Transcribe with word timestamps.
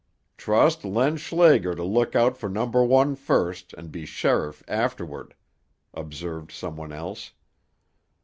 "Trust 0.35 0.83
Len 0.83 1.15
Schlager 1.15 1.75
to 1.75 1.83
look 1.83 2.15
out 2.15 2.35
for 2.35 2.49
number 2.49 2.83
one 2.83 3.15
first, 3.15 3.71
an' 3.77 3.89
be 3.89 4.03
sheriff 4.03 4.63
afterward," 4.67 5.35
observed 5.93 6.51
some 6.51 6.75
one 6.75 6.91
else. 6.91 7.33